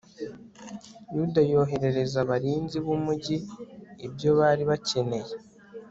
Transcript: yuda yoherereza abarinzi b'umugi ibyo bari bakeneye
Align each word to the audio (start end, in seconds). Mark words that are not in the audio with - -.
yuda 1.15 1.41
yoherereza 1.51 2.17
abarinzi 2.25 2.77
b'umugi 2.85 3.35
ibyo 4.05 4.29
bari 4.39 4.63
bakeneye 4.69 5.33